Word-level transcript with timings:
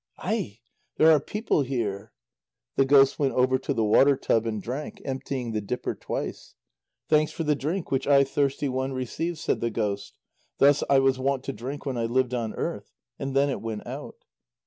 "Ai! 0.23 0.61
There 0.97 1.11
are 1.11 1.19
people 1.19 1.61
here!" 1.61 2.11
The 2.75 2.85
ghost 2.85 3.19
went 3.19 3.35
over 3.35 3.59
to 3.59 3.71
the 3.71 3.83
water 3.83 4.15
tub 4.17 4.47
and 4.47 4.59
drank, 4.59 4.99
emptying 5.05 5.51
the 5.51 5.61
dipper 5.61 5.93
twice. 5.93 6.55
"Thanks 7.07 7.31
for 7.31 7.43
the 7.43 7.53
drink 7.53 7.91
which 7.91 8.07
I 8.07 8.23
thirsty 8.23 8.67
one 8.67 8.93
received," 8.93 9.37
said 9.37 9.59
the 9.61 9.69
ghost. 9.69 10.17
"Thus 10.57 10.83
I 10.89 10.97
was 10.97 11.19
wont 11.19 11.43
to 11.43 11.53
drink 11.53 11.85
when 11.85 11.99
I 11.99 12.05
lived 12.05 12.33
on 12.33 12.55
earth." 12.55 12.91
And 13.19 13.35
then 13.35 13.51
it 13.51 13.61
went 13.61 13.85
out. 13.85 14.25